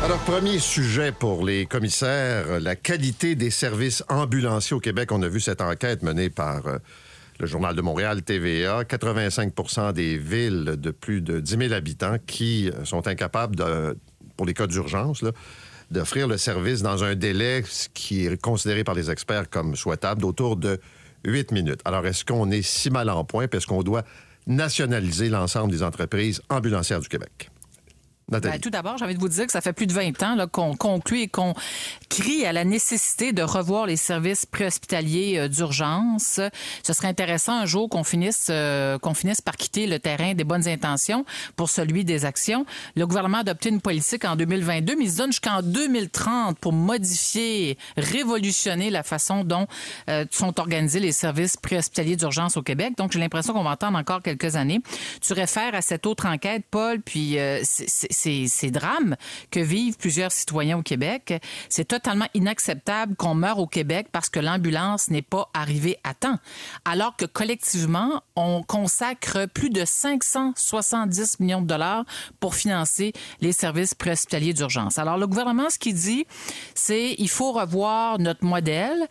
[0.00, 5.10] Alors, premier sujet pour les commissaires, la qualité des services ambulanciers au Québec.
[5.10, 6.78] On a vu cette enquête menée par euh,
[7.40, 8.84] le Journal de Montréal, TVA.
[8.84, 13.56] 85% des villes de plus de 10 000 habitants qui euh, sont incapables,
[14.36, 15.24] pour les cas d'urgence,
[15.90, 20.56] d'offrir le service dans un délai qui est considéré par les experts comme souhaitable d'autour
[20.56, 20.78] de
[21.24, 21.80] 8 minutes.
[21.84, 23.48] Alors, est-ce qu'on est si mal en point?
[23.48, 24.04] Parce qu'on doit
[24.46, 27.50] nationaliser l'ensemble des entreprises ambulancières du Québec?
[28.50, 30.36] Ben, tout d'abord, j'ai envie de vous dire que ça fait plus de 20 ans
[30.50, 31.54] qu'on conclut et qu'on
[32.10, 36.40] crie à la nécessité de revoir les services préhospitaliers euh, d'urgence.
[36.82, 40.44] Ce serait intéressant un jour qu'on finisse, euh, qu'on finisse par quitter le terrain des
[40.44, 41.24] bonnes intentions
[41.56, 42.66] pour celui des actions.
[42.96, 46.72] Le gouvernement a adopté une politique en 2022, mais il se donne jusqu'en 2030 pour
[46.72, 49.66] modifier, révolutionner la façon dont
[50.10, 52.94] euh, sont organisés les services préhospitaliers d'urgence au Québec.
[52.98, 54.80] Donc, j'ai l'impression qu'on va entendre encore quelques années.
[55.20, 57.88] Tu réfères à cette autre enquête, Paul, puis euh, c'est-
[58.18, 59.16] ces, drames
[59.50, 61.34] que vivent plusieurs citoyens au Québec.
[61.68, 66.38] C'est totalement inacceptable qu'on meure au Québec parce que l'ambulance n'est pas arrivée à temps,
[66.84, 72.04] alors que collectivement, on consacre plus de 570 millions de dollars
[72.40, 74.98] pour financer les services préhospitaliers d'urgence.
[74.98, 76.26] Alors, le gouvernement, ce qu'il dit,
[76.74, 79.06] c'est il faut revoir notre modèle.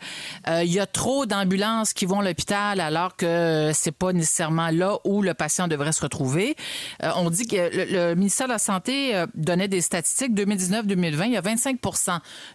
[0.48, 4.70] Euh, il y a trop d'ambulances qui vont à l'hôpital alors que c'est pas nécessairement
[4.70, 6.56] là où le patient devrait se retrouver.
[7.02, 11.26] Euh, on dit que le ministère de la Santé euh, donnait des statistiques 2019-2020.
[11.26, 11.78] Il y a 25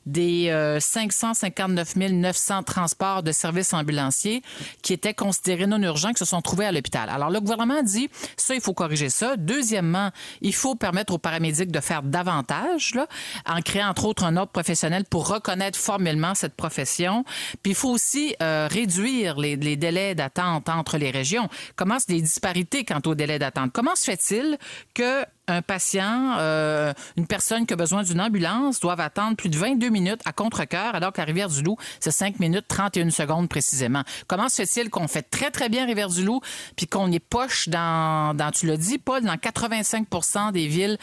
[0.05, 4.41] des euh, 559 900 transports de services ambulanciers
[4.81, 7.09] qui étaient considérés non urgents qui se sont trouvés à l'hôpital.
[7.09, 9.35] Alors, le gouvernement dit, ça, il faut corriger ça.
[9.37, 12.93] Deuxièmement, il faut permettre aux paramédics de faire davantage,
[13.45, 17.23] en créant, entre autres, un ordre professionnel pour reconnaître formellement cette profession.
[17.61, 21.49] Puis, il faut aussi euh, réduire les, les délais d'attente entre les régions.
[21.75, 23.71] Comment des disparités quant aux délais d'attente?
[23.73, 24.57] Comment se fait-il
[24.93, 29.57] que un patient, euh, une personne qui a besoin d'une ambulance doivent attendre plus de
[29.57, 34.03] 22 minutes à contre-cœur, alors qu'à Rivière-du-Loup, c'est 5 minutes 31 secondes précisément.
[34.27, 36.41] Comment se fait-il qu'on fait très, très bien Rivière-du-Loup,
[36.75, 40.97] puis qu'on est poche dans, dans tu l'as dit, Paul, dans 85% des villes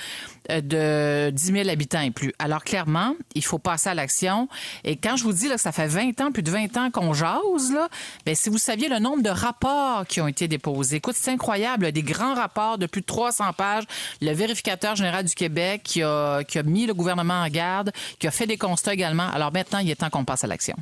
[0.61, 2.33] de 10 000 habitants et plus.
[2.39, 4.49] Alors, clairement, il faut passer à l'action.
[4.85, 7.13] Et quand je vous dis que ça fait 20 ans, plus de 20 ans qu'on
[7.13, 7.89] jase, là,
[8.27, 11.93] ben, si vous saviez le nombre de rapports qui ont été déposés, écoute, c'est incroyable,
[11.93, 13.85] des grands rapports de plus de 300 pages.
[14.21, 18.47] Le vérificateur général du Québec qui a mis le gouvernement en garde, qui a fait
[18.47, 19.29] des constats également.
[19.31, 20.77] Alors maintenant, il est temps qu'on passe à l'action.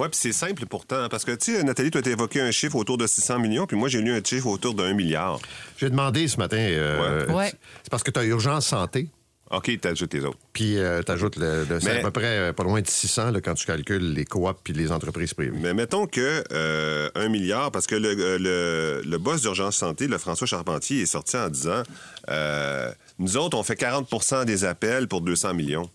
[0.00, 1.08] Oui, puis c'est simple pourtant.
[1.08, 3.76] Parce que, tu sais, Nathalie, tu as évoqué un chiffre autour de 600 millions, puis
[3.76, 5.38] moi, j'ai lu un chiffre autour d'un milliard.
[5.78, 6.56] J'ai demandé ce matin.
[6.58, 7.32] euh, Ouais.
[7.34, 7.52] Ouais.
[7.82, 9.08] C'est parce que tu as urgence santé.
[9.52, 10.38] OK, t'ajoutes les autres.
[10.52, 13.32] Puis tu ajoutes le, le- c'est Mais- à peu près euh, pas loin de 600
[13.32, 15.58] là, quand tu calcules les coops puis les entreprises privées.
[15.60, 20.06] Mais mettons que euh, un milliard, parce que le, euh, le, le boss d'urgence santé,
[20.06, 21.82] le François Charpentier, est sorti en disant
[22.30, 25.90] euh, Nous autres, on fait 40% des appels pour 200 millions.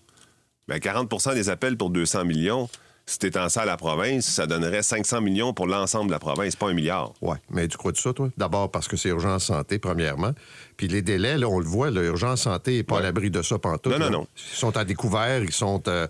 [0.67, 2.67] Ben, 40% des appels pour 200 millions,
[3.05, 6.55] si t'étends ça à la province, ça donnerait 500 millions pour l'ensemble de la province,
[6.55, 7.13] pas un milliard.
[7.21, 8.29] Oui, mais tu crois de ça, toi?
[8.37, 10.31] D'abord parce que c'est urgence santé, premièrement.
[10.77, 13.57] Puis les délais, là, on le voit, l'urgence santé n'est pas à l'abri de ça
[13.57, 13.93] pantoute.
[13.93, 14.11] Non, non, là.
[14.11, 14.27] non.
[14.51, 15.81] Ils sont à découvert, ils sont...
[15.87, 16.05] euh,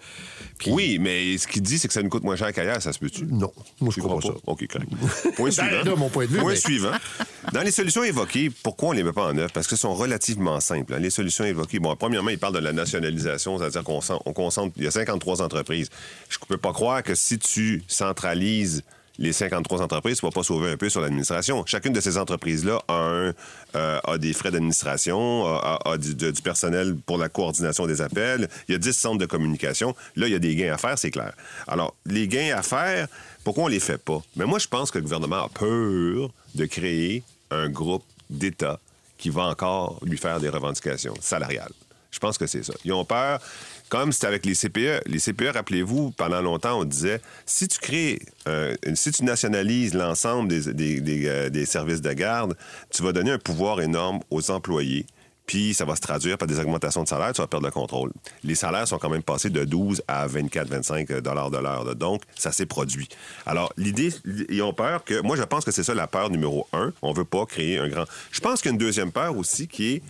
[0.58, 2.92] puis- Oui, mais ce qu'il dit, c'est que ça nous coûte moins cher qu'ailleurs, ça
[2.92, 3.26] se peut-tu?
[3.26, 4.34] Non, moi, je Tu crois pas ça.
[4.48, 4.90] OK, correct.
[5.36, 5.68] Point suivant.
[5.70, 6.92] Ben, là, mon point de vue, Point mais- suivant.
[7.54, 9.52] Dans les solutions évoquées, pourquoi on les met pas en œuvre?
[9.54, 10.96] Parce qu'elles sont relativement simples.
[10.96, 11.00] hein.
[11.00, 14.74] Les solutions évoquées, bon, premièrement, il parle de la nationalisation, c'est-à-dire qu'on cen- on concentre,
[14.78, 15.90] il y a 53 entreprises.
[16.30, 18.82] Je peux pas croire que si tu centralises
[19.18, 21.66] les 53 entreprises, tu vas pas sauver un peu sur l'administration.
[21.66, 23.34] Chacune de ces entreprises-là a, euh,
[23.74, 28.50] a des frais d'administration, a, du, personnel pour la coordination des appels.
[28.68, 29.96] Il y a 10 centres de communication.
[30.16, 31.34] Là, il y a des gains à faire, c'est clair.
[31.68, 33.08] Alors, les gains à faire,
[33.44, 34.22] pourquoi on les fait pas?
[34.36, 38.80] Mais moi, je pense que le gouvernement a peur de créer un groupe d'État
[39.18, 41.72] qui va encore lui faire des revendications salariales.
[42.16, 42.74] Je pense que c'est ça.
[42.86, 43.42] Ils ont peur,
[43.90, 45.02] comme c'était avec les CPE.
[45.06, 50.48] Les CPE, rappelez-vous, pendant longtemps, on disait, si tu crées, euh, si tu nationalises l'ensemble
[50.48, 52.56] des, des- euh, des services de garde,
[52.90, 55.06] tu vas donner un pouvoir énorme aux employés.
[55.46, 58.12] Puis ça va se traduire par des augmentations de salaire, tu vas perdre le contrôle.
[58.46, 61.96] Les salaires sont quand même passés de 12 à 24, 25 dollars de l'heure.
[61.98, 63.10] Donc, ça s'est produit.
[63.46, 64.12] Alors, l'idée,
[64.50, 65.22] ils ont peur que.
[65.22, 66.94] Moi, je pense que c'est ça la peur numéro un.
[67.04, 68.06] On veut pas créer un grand.
[68.32, 70.02] Je pense qu'il y a une deuxième peur aussi qui est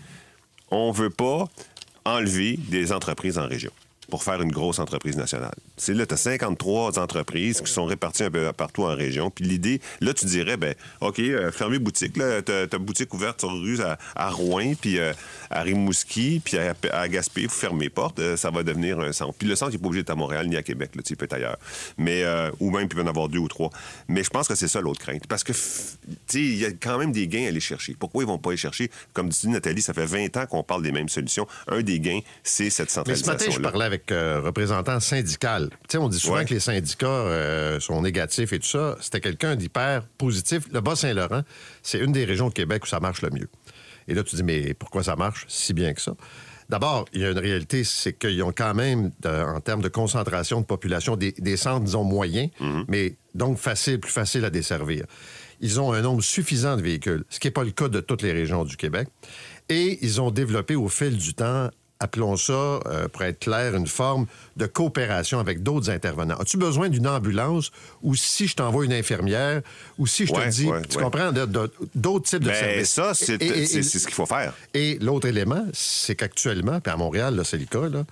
[0.71, 1.47] on veut pas
[2.05, 3.71] enlever des entreprises en région.
[4.09, 5.55] Pour faire une grosse entreprise nationale.
[5.77, 9.29] C'est là, tu as 53 entreprises qui sont réparties un peu partout en région.
[9.29, 12.17] Puis l'idée, là, tu dirais, ben, OK, euh, fermez boutique.
[12.17, 15.13] Là, t'as, t'as boutique ouverte sur rue à, à Rouen, puis euh,
[15.49, 19.33] à Rimouski, puis à, à Gaspé, vous fermez porte, euh, ça va devenir un centre.
[19.37, 21.15] Puis le centre, il n'est pas obligé d'être à Montréal ni à Québec, là, tu
[21.15, 21.57] peut être ailleurs.
[21.97, 23.69] Mais, euh, ou même, il peut en avoir deux ou trois.
[24.07, 25.27] Mais je pense que c'est ça l'autre crainte.
[25.27, 25.57] Parce que, tu
[26.27, 27.95] sais, il y a quand même des gains à aller chercher.
[27.97, 28.91] Pourquoi ils vont pas aller chercher?
[29.13, 31.47] Comme dit Nathalie, ça fait 20 ans qu'on parle des mêmes solutions.
[31.67, 35.69] Un des gains, c'est cette Mais ce matin, je parlais avec euh, représentant syndical.
[35.71, 36.45] Tu sais, on dit souvent Ouais.
[36.45, 38.95] que les syndicats euh, sont négatifs et tout ça.
[39.01, 40.63] C'était quelqu'un d'hyper positif.
[40.71, 41.41] Le Bas-Saint-Laurent,
[41.83, 43.49] c'est une des régions de Québec où ça marche le mieux.
[44.07, 46.13] Et là, tu dis, mais pourquoi ça marche si bien que ça?
[46.69, 49.87] D'abord, il y a une réalité, c'est qu'ils ont quand même, de- en termes de
[49.87, 52.49] concentration de population, des, des centres, disons, moyens,
[52.87, 55.05] mais donc facile, plus facile à desservir.
[55.61, 58.23] Ils ont un nombre suffisant de véhicules, ce qui n'est pas le cas de toutes
[58.23, 59.07] les régions du Québec.
[59.69, 61.69] Et ils ont développé au fil du temps,
[61.99, 64.25] appelons ça, euh, pour être clair, une forme
[64.57, 66.35] de coopération avec d'autres intervenants.
[66.37, 67.71] As-tu besoin d'une ambulance
[68.03, 69.61] ou si je t'envoie une infirmière
[69.97, 71.03] ou si je Ouais, te dis, ouais, tu ouais.
[71.03, 72.89] comprends, d'autres types de Ben, services?
[72.91, 74.53] ça, c'est ce qu'il faut faire.
[74.73, 78.03] et l'autre élément, c'est qu'actuellement, puis à Montréal, là, c'est le cas, là,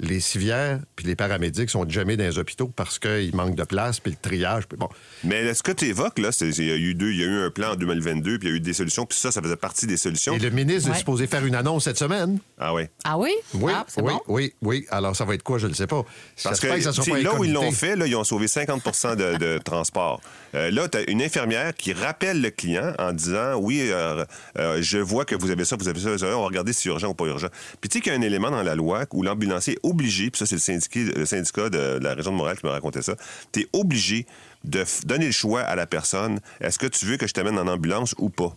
[0.00, 3.98] les civières puis les paramédics sont jamais dans les hôpitaux parce qu'il manque de place,
[4.00, 4.66] puis le triage.
[4.68, 4.88] Puis bon,
[5.24, 7.38] Mais ce que tu évoques, là, il y a eu deux, il y a eu
[7.46, 9.56] un plan en 2022, puis il y a eu des solutions, puis ça, ça faisait
[9.56, 10.34] partie des solutions.
[10.34, 10.96] Et le ministre Ouais.
[10.96, 12.38] est supposé faire une annonce cette semaine.
[12.58, 12.84] Ah oui.
[13.04, 13.30] Ah oui?
[13.54, 14.20] Oui, Ah, oui, bon?
[14.28, 14.86] oui, oui.
[14.90, 16.04] Alors, ça va être quoi, je ne sais pas.
[16.44, 19.36] Parce que, ça pas là où ils l'ont fait, là, ils ont sauvé 50 de,
[19.36, 20.20] de transport.
[20.54, 24.24] Euh, là, tu as une infirmière qui rappelle le client en disant Oui, euh,
[24.58, 26.46] euh, je vois que vous avez ça, vous avez ça, vous avez ça, on va
[26.46, 27.48] regarder si c'est urgent ou pas urgent.
[27.80, 30.38] Puis tu sais qu'il y a un élément dans la loi où l'ambulancier obligé, puis
[30.38, 33.16] ça, c'est le syndicat, le syndicat de la région de Montréal qui me racontait ça,
[33.52, 34.26] tu es obligé
[34.64, 37.66] de donner le choix à la personne est-ce que tu veux que je t'amène en
[37.66, 38.56] ambulance ou pas?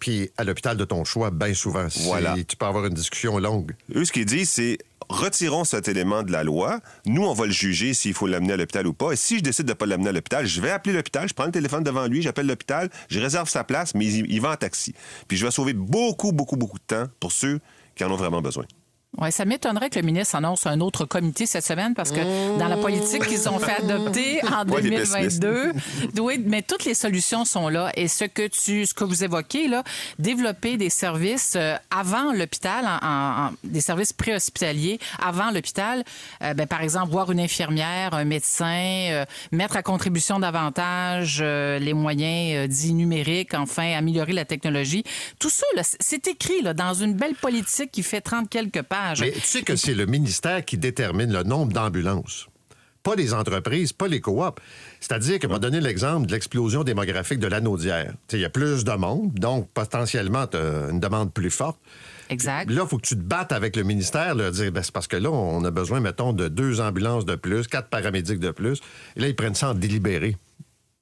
[0.00, 1.88] Puis à l'hôpital de ton choix, bien souvent.
[1.88, 2.34] Si Voilà.
[2.46, 3.74] Tu peux avoir une discussion longue.
[3.94, 4.78] Eux, ce qu'ils disent, c'est
[5.08, 6.80] retirons cet élément de la loi.
[7.06, 9.12] Nous, on va le juger s'il faut l'amener à l'hôpital ou pas.
[9.12, 11.34] Et si je décide de ne pas l'amener à l'hôpital, je vais appeler l'hôpital, je
[11.34, 14.52] prends le téléphone devant lui, j'appelle l'hôpital, je réserve sa place, mais il, il va
[14.52, 14.94] en taxi.
[15.28, 17.60] Puis je vais sauver beaucoup, beaucoup, beaucoup de temps pour ceux
[17.94, 18.64] qui en ont vraiment besoin.
[19.18, 22.68] Oui, ça m'étonnerait que le ministre annonce un autre comité cette semaine parce que dans
[22.68, 25.72] la politique qu'ils ont fait adopter en Ouais, les 2022,
[26.20, 27.90] oui, mais toutes les solutions sont là.
[27.94, 29.82] Et ce que tu, ce que vous évoquez là,
[30.18, 36.04] développer des services euh, avant l'hôpital, en, en- en- des services préhospitaliers avant l'hôpital,
[36.42, 38.66] euh, ben, par exemple voir une infirmière, un médecin,
[39.10, 45.04] euh, mettre à contribution davantage euh, les moyens dits numériques, enfin améliorer la technologie.
[45.38, 45.64] Tout ça,
[46.00, 49.05] c'est écrit là, dans une belle politique qui fait 30 quelques pages.
[49.20, 52.48] Mais tu sais que c'est le ministère qui détermine le nombre d'ambulances.
[53.02, 54.60] Pas les entreprises, pas les coops.
[55.00, 57.48] C'est-à-dire que, m'a donné l'exemple de l'explosion démographique de.
[57.48, 61.50] Tu sais, Il y a plus de monde, donc potentiellement, tu as une demande plus
[61.50, 61.78] forte.
[62.28, 62.68] Exact.
[62.68, 65.06] Là, il faut que tu te battes avec le ministère, là, dire, ben, c'est parce
[65.06, 68.80] que là, on a besoin, mettons, de deux ambulances de plus, quatre paramédics de plus.
[69.14, 70.36] Et là, ils prennent ça en délibéré.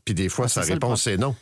[0.05, 1.35] Puis des fois, sa réponse, c'est non.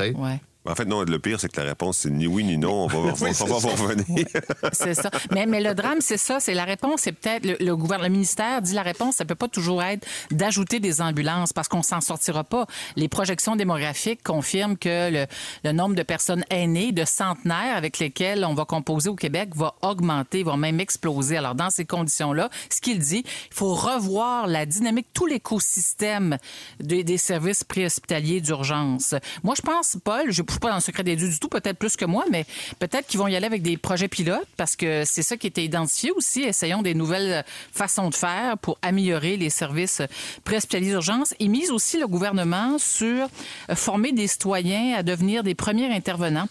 [0.00, 0.40] Ouais.
[0.68, 2.84] En fait, non, le pire, c'est que la réponse, c'est ni oui ni non.
[2.84, 4.26] On va, on va revenir.
[4.72, 5.10] C'est ça.
[5.30, 6.40] Mais, mais le drame, c'est ça.
[6.40, 9.34] C'est la réponse, c'est peut-être le, le gouvernement, le ministère dit la réponse, ça peut
[9.34, 12.66] pas toujours être d'ajouter des ambulances parce qu'on s'en sortira pas.
[12.96, 15.26] Les projections démographiques confirment que le,
[15.64, 19.74] le nombre de personnes aînées, de centenaires avec lesquelles on va composer au Québec va
[19.82, 21.36] augmenter, va même exploser.
[21.36, 26.38] Alors, dans ces conditions-là, ce qu'il dit, il faut revoir la dynamique, tout l'écosystème
[26.80, 29.14] des, des services préhospitaliers d'urgence.
[29.42, 31.96] Moi, je pense, Paul, je pas dans le secret des dieux du tout, peut-être plus
[31.96, 32.44] que moi, mais
[32.78, 35.64] peut-être qu'ils vont y aller avec des projets pilotes parce que c'est ça qui était
[35.64, 36.42] identifié aussi.
[36.42, 40.02] Essayons des nouvelles façons de faire pour améliorer les services
[40.44, 41.34] préhospitaliers d'urgence.
[41.38, 43.28] Ils misent aussi le gouvernement sur
[43.70, 46.48] euh, former des citoyens à devenir des premiers intervenants.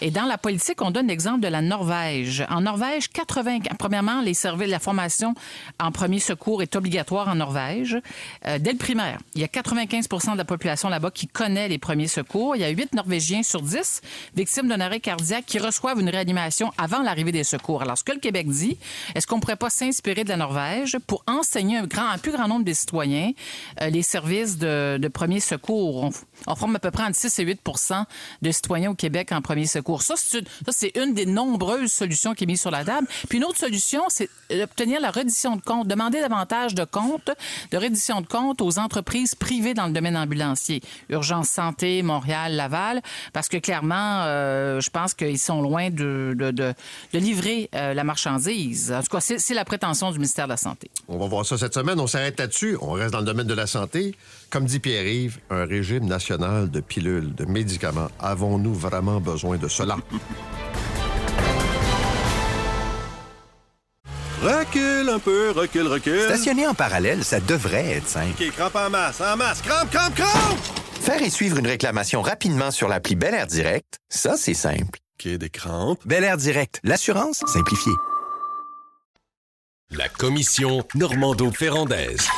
[0.00, 2.44] Et dans la politique, on donne l'exemple de la Norvège.
[2.48, 5.34] En Norvège, 80, premièrement, les services, la formation
[5.78, 7.98] en premier secours est obligatoire en Norvège
[8.46, 9.18] euh, dès le primaire.
[9.34, 12.56] Il y a 95 de la population là-bas qui connaît les premiers secours.
[12.56, 14.00] Il y a 8 Norvégiens sur 10
[14.36, 17.82] victimes d'un arrêt cardiaque qui reçoivent une réanimation avant l'arrivée des secours.
[17.82, 18.78] Alors, ce que le Québec dit,
[19.14, 22.48] est-ce qu'on ne pourrait pas s'inspirer de la Norvège pour enseigner un, un plus grand
[22.48, 23.32] nombre des citoyens
[23.80, 26.10] euh, les services de, de premiers secours?
[26.46, 28.04] On, forme à peu près entre 6 et 8%
[28.42, 30.02] de citoyens au Québec en premiers secours.
[30.02, 33.06] Ça, c'est une, ça, c'est une des nombreuses solutions qui est mise sur la table.
[33.28, 37.30] Puis une autre solution, c'est d'obtenir la reddition de comptes, demander davantage de comptes,
[37.70, 40.82] de reddition de comptes aux entreprises privées dans le domaine ambulancier.
[41.08, 43.02] Urgence Santé, Montréal, Laval,
[43.32, 46.74] parce que clairement, euh, je pense qu'ils sont loin de, de, de,
[47.12, 48.92] de livrer euh, la marchandise.
[48.92, 50.90] En tout cas, c'est c'est la prétention du ministère de la Santé.
[51.08, 51.98] On va voir ça cette semaine.
[52.00, 52.76] On s'arrête là-dessus.
[52.80, 54.14] On reste dans le domaine de la santé.
[54.50, 58.08] Comme dit Pierre-Yves, un régime national de pilules, de médicaments.
[58.20, 59.96] Avons-nous vraiment besoin de cela?
[64.42, 66.22] Recule un peu, recule, recule.
[66.22, 68.42] Stationner en parallèle, ça devrait être simple.
[68.42, 69.60] OK, crampe en masse, en masse.
[69.60, 70.79] Crampe, crampe, crampe!
[71.10, 75.00] Faire et suivre une réclamation rapidement sur l'appli Bel Air Direct, ça, c'est simple.
[75.18, 75.98] OK, des crampes.
[76.06, 77.92] Bel Air Direct, l'assurance simplifiée.
[79.90, 82.28] La commission Normando-Ferrandaise.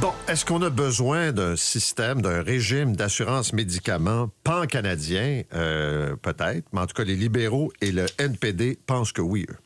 [0.00, 5.42] Bon, est-ce qu'on a besoin d'un système, d'un régime d'assurance médicaments pan-canadien?
[5.54, 9.56] Euh, Peut-être, mais en tout cas, les libéraux et le NPD pensent que oui, eux.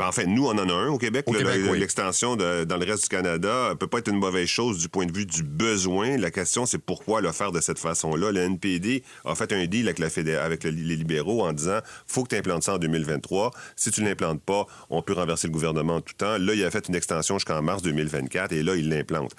[0.00, 1.24] Ben, en fait, nous, on en a un au Québec.
[1.32, 1.38] Le-
[1.72, 1.78] oui.
[1.78, 5.06] L'extension dans le reste du Canada ne peut pas être une mauvaise chose du point
[5.06, 6.16] de vue du besoin.
[6.16, 8.32] La question, c'est pourquoi le faire de cette façon-là.
[8.32, 11.80] Le NPD a fait un deal avec, la fédé- avec le- les libéraux en disant
[12.06, 13.50] faut que tu implantes ça en 2023.
[13.76, 16.38] Si tu ne l'implantes pas, on peut renverser le gouvernement en tout temps.
[16.38, 19.32] Là, il a fait une extension jusqu'en mars 2024 et là, il l'implante.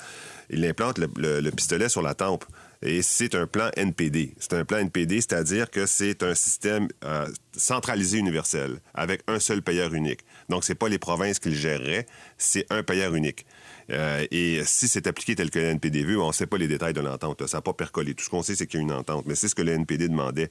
[0.49, 2.45] Il implante le, le- le pistolet sur la tempe.
[2.83, 4.33] Et c'est un plan NPD.
[4.39, 9.61] C'est un plan NPD, c'est-à-dire que c'est un système euh, centralisé universel, avec un seul
[9.61, 10.21] payeur unique.
[10.49, 12.07] Donc, c'est pas les provinces qui le géreraient,
[12.37, 13.45] c'est un payeur unique.
[13.91, 16.67] Euh, et si c'est appliqué tel que le NPD veut, on ne sait pas les
[16.67, 17.45] détails de l'entente.
[17.47, 18.15] Ça n'a pas percolé.
[18.15, 19.25] Tout ce qu'on sait, c'est qu'il y a une entente.
[19.27, 20.49] Mais c'est ce que le NPD demandait.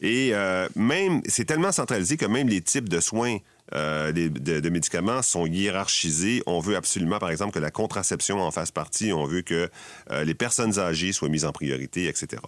[0.00, 3.38] Et euh, même, c'est tellement centralisé que même les types de soins
[3.74, 6.42] euh, des- de, médicaments sont hiérarchisés.
[6.46, 9.12] On veut absolument, par exemple, que la contraception en fasse partie.
[9.12, 9.68] On veut que
[10.10, 12.42] euh, les personnes âgées soient mises en priorité, etc.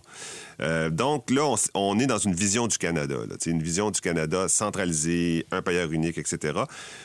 [0.60, 3.16] Euh, donc là, on, est dans une vision du Canada.
[3.28, 3.36] là.
[3.46, 6.60] Une vision du Canada centralisée, un payeur unique, etc.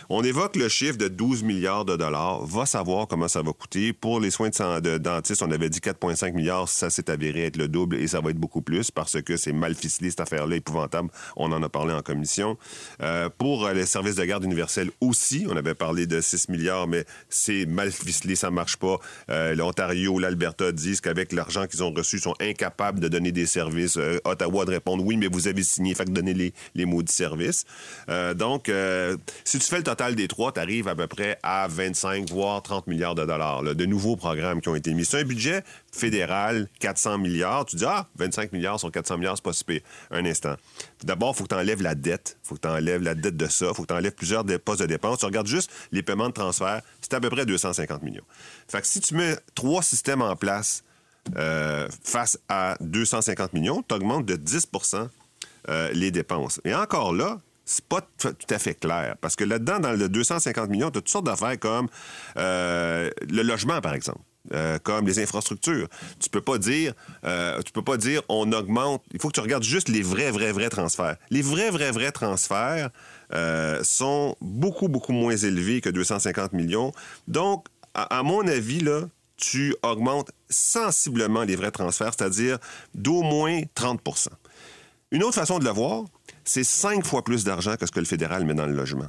[0.10, 2.46] On évoque le chiffre de 12 milliards de dollars.
[2.46, 3.94] Va savoir comment ça va coûter.
[3.94, 6.70] Pour les soins de, de dentiste, on avait dit 4,5 milliards.
[6.70, 9.54] Ça s'est avéré être le double et ça va être beaucoup plus parce que c'est
[9.54, 11.10] mal ficelé, cette affaire-là, épouvantable.
[11.36, 12.58] On en a parlé en commission.
[13.38, 17.66] Pour les services de garde universelle aussi, on avait parlé de 6 milliards, mais c'est
[17.66, 19.00] mal ficelé, ça marche pas.
[19.30, 23.48] Euh, L'Ontario, l'Alberta disent qu'avec l'argent qu'ils ont reçu, ils sont incapables de donner des
[23.48, 23.98] services.
[23.98, 27.14] Euh, Ottawa de répondre oui, mais vous avez signé, fait que donnez les, les maudits
[27.14, 27.66] services.
[28.10, 31.40] Euh, donc, euh, si tu fais le total des trois, tu arrives à peu près
[31.42, 35.06] à 25, voire 30 milliards de dollars de nouveaux programmes qui ont été mis.
[35.06, 37.66] C'est un budget fédéral, 400 milliards.
[37.66, 39.82] Tu dis, ah, 25 milliards sur 400 milliards, c'est pas si pire.
[40.12, 40.56] Un instant.
[41.04, 42.38] D'abord, il faut que tu enlèves la dette.
[42.44, 43.68] Il faut que tu enlèves la dette de ça.
[43.70, 45.20] Il faut que enlèves plusieurs postes de dépenses.
[45.20, 48.24] Tu regardes juste les paiements de transfert, c'est à peu près 250 millions.
[48.68, 50.84] Fait que si tu mets trois systèmes en place
[51.38, 55.10] euh, face à 250 millions, tu augmentes de 10%
[55.70, 56.62] euh, les dépenses.
[56.64, 59.16] Et encore là, c'est pas tout à fait clair.
[59.22, 61.88] Parce que là-dedans, dans le 250 millions, tu as toutes sortes d'affaires comme
[62.38, 64.20] euh, le logement, par exemple.
[64.54, 65.88] Euh, comme les infrastructures.
[66.20, 66.94] Tu peux pas dire,
[67.25, 69.04] euh, peux pas dire on augmente.
[69.14, 71.18] Il faut que tu regardes juste les vrais, vrais, vrais transferts.
[71.30, 72.90] Les vrais, vrais, vrais transferts
[73.34, 76.92] euh, sont beaucoup, beaucoup moins élevés que 250 millions.
[77.28, 79.02] Donc, à, à mon avis, là,
[79.38, 82.58] tu augmentes sensiblement les vrais transferts, c'est-à-dire
[82.94, 84.30] d'au moins 30%
[85.12, 86.04] une autre façon de le voir,
[86.44, 89.08] c'est cinq fois plus d'argent que ce que le fédéral met dans le logement.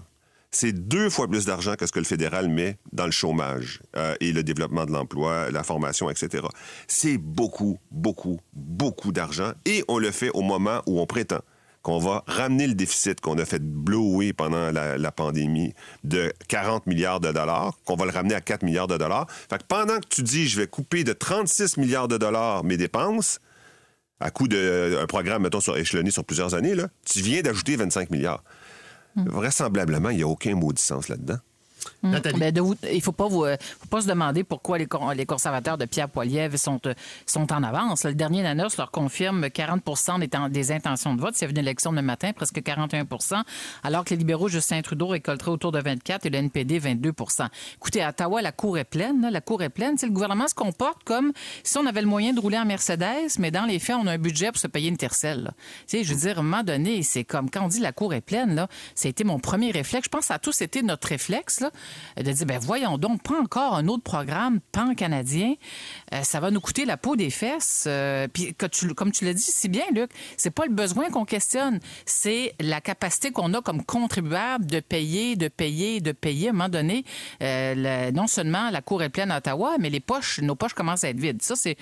[0.58, 4.14] C'est deux fois plus d'argent que ce que le fédéral met dans le chômage euh,
[4.20, 6.46] et le développement de l'emploi, la formation, etc.
[6.88, 11.40] C'est beaucoup, beaucoup, beaucoup d'argent et on le fait au moment où on prétend
[11.82, 17.20] qu'on va ramener le déficit qu'on a fait blower pendant la, pandémie de 40 milliards
[17.20, 19.26] de dollars, qu'on va le ramener à 4 milliards de dollars.
[19.50, 22.78] Fait que pendant que tu dis je vais couper de 36 milliards de dollars mes
[22.78, 23.40] dépenses,
[24.20, 28.42] à coût d'un programme, mettons, sur, échelonné sur plusieurs années, tu viens d'ajouter 25 milliards.
[29.16, 31.38] Vraisemblablement, il n'y a aucun maudit sens là-dedans.
[32.02, 32.38] Nathalie.
[32.40, 34.86] Ben, de vous- il ne faut pas, vous, euh, faut pas se demander pourquoi les,
[34.86, 36.94] con- les conservateurs de Pierre Poilievre sont, euh,
[37.26, 38.04] sont en avance.
[38.04, 39.82] Le dernier NANOS leur confirme 40
[40.20, 41.34] des, des intentions de vote.
[41.34, 43.42] S'il y avait une élection de matin, presque 41%
[43.82, 48.02] alors que les libéraux Justin Trudeau récolteraient autour de 24 et le NPD 22% Écoutez,
[48.02, 49.20] à Ottawa, la cour est pleine.
[49.22, 49.30] là.
[49.30, 49.92] la cour est pleine.
[49.94, 52.64] Tu sais, le gouvernement se comporte comme si on avait le moyen de rouler en
[52.64, 55.50] Mercedes, mais dans les faits, on a un budget pour se payer une tercelle.
[55.90, 58.20] je veux dire, à un moment donné, c'est comme quand on dit la cour est
[58.20, 60.06] pleine, là, ça a été mon premier réflexe.
[60.06, 61.70] Je pense que ça a tous été notre réflexe, là,
[62.16, 65.54] de dire, ben voyons donc, pas encore un autre programme pan-canadien.
[66.12, 67.84] Euh, ça va nous coûter la peau des fesses.
[67.86, 71.80] Euh, puis, comme tu l'as dit si bien, Luc, c'est pas le besoin qu'on questionne,
[72.04, 76.48] c'est la capacité qu'on a comme contribuable de payer, de payer, de payer.
[76.48, 77.04] À un moment donné,
[77.42, 81.04] euh, non seulement la cour est pleine à Ottawa, mais les poches, nos poches commencent
[81.04, 81.42] à être vides.
[81.42, 81.76] Ça, c'est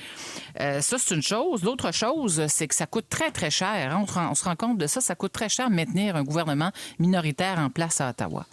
[0.58, 1.62] ça, c'est une chose.
[1.62, 3.96] L'autre chose, c'est que ça coûte très, très cher.
[4.00, 5.00] On, se rend, on se rend compte de ça.
[5.00, 8.46] Ça coûte très cher maintenir un gouvernement minoritaire en place à Ottawa.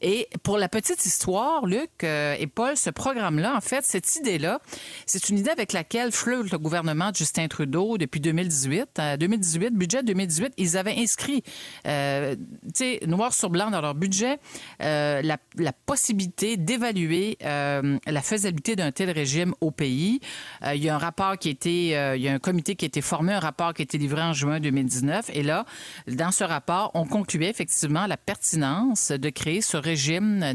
[0.00, 4.58] Et pour la petite histoire, Luc euh, et Paul, ce programme-là, en fait, cette idée-là,
[5.06, 8.98] c'est une idée avec laquelle flirte le gouvernement de Justin Trudeau depuis 2018.
[8.98, 11.44] En 2018, budget 2018, ils avaient inscrit,
[11.86, 14.40] euh, tu sais, noir sur blanc dans leur budget,
[14.82, 15.38] euh, la,
[15.86, 20.18] possibilité d'évaluer euh, la faisabilité d'un tel régime au pays.
[20.64, 22.74] Euh, il y a un rapport qui a été, euh, il y a un comité
[22.74, 25.30] qui a été formé, un rapport qui a été livré en juin 2019.
[25.34, 25.66] Et là,
[26.08, 30.52] dans ce rapport, on concluait effectivement la pertinence de créer ce régime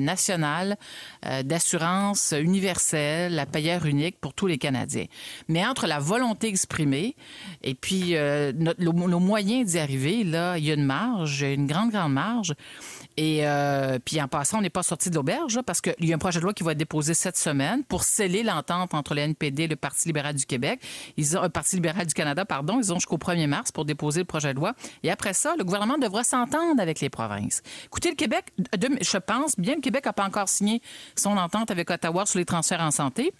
[1.26, 5.06] euh, d'assurance universelle, la payeur unique pour tous les Canadiens.
[5.48, 7.16] Mais entre la volonté exprimée
[7.64, 8.52] et puis euh,
[9.20, 12.54] moyen d'y arriver, là, il y a une marge, une grande, grande marge.
[13.22, 16.16] Et euh, puis en passant, on n'est pas sorti de l'auberge parce qu'il y a
[16.16, 19.20] un projet de loi qui va être déposé cette semaine pour sceller l'entente entre le
[19.20, 20.80] NPD et le Parti libéral du Québec.
[21.18, 22.80] Ils ont, euh, Parti libéral du Canada, pardon.
[22.80, 24.74] Ils ont jusqu'au 1er mars pour déposer le projet de loi.
[25.04, 27.62] Et après ça, le gouvernement devra s'entendre avec les provinces.
[27.84, 28.54] Écoutez, le Québec,
[29.02, 30.82] je pense, bien le Québec n'a pas encore signé
[31.18, 33.34] son entente avec Ottawa sur les transferts en santé.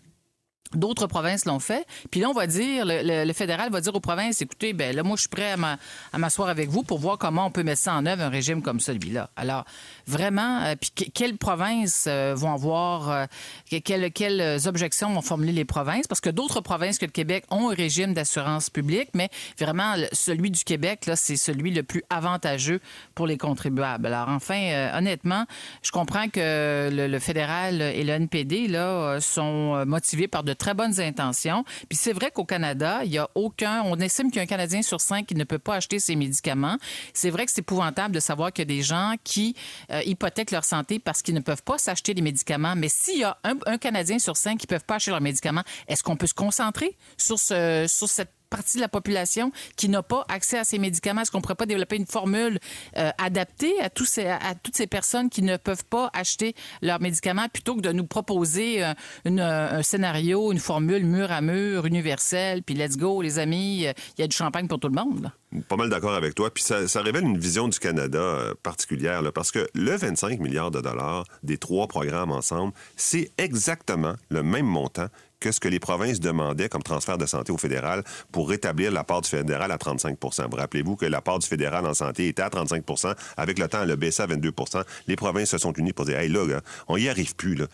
[0.76, 1.84] D'autres provinces l'ont fait.
[2.12, 5.16] Puis là, on va dire, le, fédéral va dire aux provinces, écoutez, ben là, moi,
[5.16, 5.80] je suis prêt à m'a-
[6.14, 8.62] à m'asseoir avec vous pour voir comment on peut mettre ça en œuvre, un régime
[8.62, 9.32] comme celui-là.
[9.36, 9.66] Alors,
[10.06, 13.26] vraiment, euh, puis que- quelles provinces euh, vont avoir, euh,
[13.72, 16.06] que- quelles, objections vont formuler les provinces?
[16.06, 20.52] Parce que d'autres provinces que le Québec ont un régime d'assurance publique, mais vraiment, celui
[20.52, 22.80] du Québec, là, c'est celui le plus avantageux
[23.16, 24.06] pour les contribuables.
[24.06, 25.46] Alors, enfin, honnêtement,
[25.82, 31.64] je comprends que le, fédéral et le NPD, là, sont motivés par très bonnes intentions.
[31.88, 34.48] Puis c'est vrai qu'au Canada, il y a aucun, on estime qu'il y a un
[34.48, 36.78] Canadien sur cinq qui ne peut pas acheter ses médicaments.
[37.14, 39.56] C'est vrai que c'est épouvantable de savoir qu'il y a des gens qui
[39.92, 42.76] euh, hypothèquent leur santé parce qu'ils ne peuvent pas s'acheter des médicaments.
[42.76, 45.22] Mais s'il y a un, un Canadien sur cinq qui ne peuvent pas acheter leurs
[45.22, 49.90] médicaments, est-ce qu'on peut se concentrer sur, ce, sur cette partie de la population qui
[49.90, 51.22] n'a pas accès à ces médicaments?
[51.22, 52.60] Est-ce qu'on ne pourrait pas développer une formule
[52.98, 57.82] euh, adaptée à, toutes ces personnes qui ne peuvent pas acheter leurs médicaments plutôt que
[57.82, 58.94] de nous proposer euh,
[59.28, 63.86] euh, un scénario, une formule mur à mur, universelle, puis let's go, les amis,
[64.18, 65.32] il y a du champagne pour tout le monde.
[65.68, 66.54] Pas mal d'accord avec toi.
[66.54, 71.26] Puis ça, révèle une vision du Canada particulière, parce que le 25 milliards de dollars
[71.42, 75.08] des trois programmes ensemble, c'est exactement le même montant
[75.40, 79.04] que ce que les provinces demandaient comme transfert de santé au fédéral pour rétablir la
[79.04, 82.42] part du fédéral à 35 Vous rappelez-vous que la part du fédéral en santé était
[82.42, 85.94] à 35% Avec le temps, elle a baissé à 22% Les provinces se sont unies
[85.94, 86.46] pour dire, hey, là,
[86.88, 87.56] on y arrive plus.
[87.56, 87.66] Là.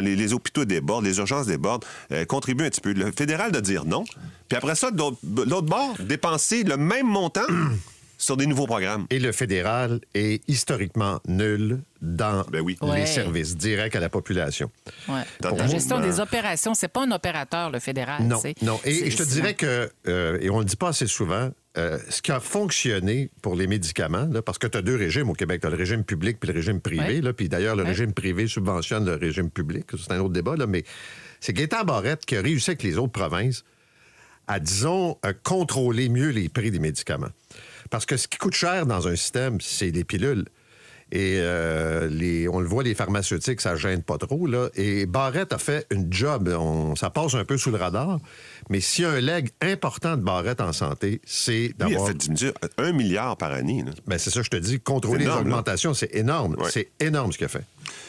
[0.00, 1.84] Les, hôpitaux débordent, les urgences débordent.
[2.12, 2.92] Euh, contribuez un petit peu.
[2.92, 4.04] Le fédéral de dire non.
[4.48, 7.42] Puis après ça, l'autre bord, dépenser le même montant
[8.20, 9.06] sur des nouveaux programmes.
[9.10, 12.76] Et le fédéral est historiquement nul dans Ben oui.
[12.82, 13.06] les Ouais.
[13.06, 14.70] services directs à la population.
[15.08, 15.22] Ouais.
[15.40, 16.12] Dans La gestion mouvement.
[16.12, 18.22] des opérations, c'est pas un opérateur, le fédéral.
[18.24, 18.78] Non, non.
[18.84, 21.98] Et, je te dirais que, euh, et on ne le dit pas assez souvent, euh,
[22.10, 25.34] ce qui a fonctionné pour les médicaments, là, parce que tu as deux régimes au
[25.34, 27.20] Québec, tu as le régime public puis le régime privé, Ouais.
[27.22, 27.88] là, puis d'ailleurs, le Ouais.
[27.90, 30.84] régime privé subventionne le régime public, c'est un autre débat, là, mais
[31.40, 33.64] c'est Gaétan Barrette qui a réussi avec les autres provinces
[34.46, 37.28] à, disons, euh, contrôler mieux les prix des médicaments.
[37.90, 40.44] Parce que ce qui coûte cher dans un système, c'est les pilules.
[41.12, 44.46] Et euh, les, on le voit, les pharmaceutiques, ça gêne pas trop.
[44.46, 44.68] Là.
[44.76, 46.48] Et Barrette a fait une job.
[46.56, 48.20] On- ça passe un peu sous le radar.
[48.68, 51.88] Mais s'il y a un leg important de Barrette en santé, c'est Lui, il a
[51.88, 52.06] d'avoir.
[52.10, 53.82] fait un milliard par année.
[53.84, 53.90] là.
[54.06, 55.50] Ben, c'est ça, je te dis, contrôler les énorme, là.
[55.54, 56.54] augmentations, c'est énorme.
[56.60, 56.70] Ouais.
[56.70, 57.64] C'est énorme ce qu'il a fait.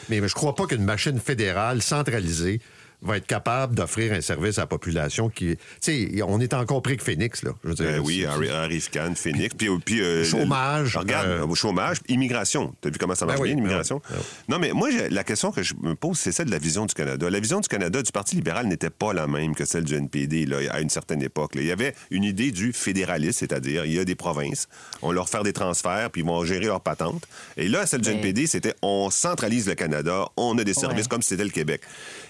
[0.08, 2.60] Mais, mais je crois pas qu'une machine fédérale centralisée
[3.02, 5.56] va être capable d'offrir un service à la population qui.
[5.80, 7.50] Tu sais, on est encore pris que Phoenix, là.
[7.64, 9.54] Je veux dire, Ben oui, Harry Khan, Phoenix.
[9.56, 12.74] Puis, puis, euh, Chômage, regarde, euh, au chômage, immigration.
[12.80, 14.00] Tu as vu comment ça marche Ben oui, bien, l'immigration?
[14.08, 16.58] ben oui, Non, mais moi, la question que je me pose, c'est celle de la
[16.58, 17.28] vision du Canada.
[17.28, 20.46] La vision du Canada, du Parti libéral, n'était pas la même que celle du NPD
[20.46, 21.54] là, à une certaine époque.
[21.56, 21.62] là.
[21.62, 24.68] Il y avait une idée du fédéralisme, c'est-à-dire, il y a des provinces,
[25.02, 27.26] on leur fait des transferts, puis ils vont gérer leurs patentes.
[27.56, 28.10] Et là, celle du.
[28.12, 31.08] NPD, c'était on centralise le Canada, on a des services Ouais.
[31.08, 31.80] comme si c'était le Québec.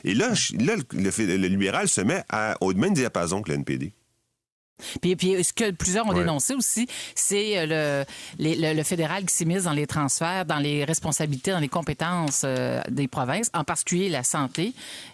[0.05, 3.51] Et là, je- là le, le- le libéral se met à- au même diapason que
[3.51, 3.93] le NPD.
[5.01, 6.17] Puis, puis ce que plusieurs ont Ouais.
[6.21, 8.05] dénoncé aussi, c'est euh,
[8.39, 11.69] le, les- le, le fédéral qui s'immisce dans les transferts, dans les responsabilités, dans les
[11.69, 14.73] compétences euh, des provinces, en particulier la santé.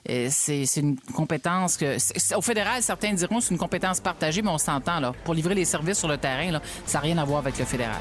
[0.08, 1.96] Euh, c'est une compétence que...
[2.34, 5.12] au fédéral, certains diront que c'est une compétence partagée, mais on s'entend, là.
[5.24, 7.66] Pour livrer les services sur le terrain, là, ça n'a rien à voir avec le
[7.66, 8.00] fédéral.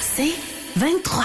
[0.00, 0.34] C'est
[0.76, 1.24] 23.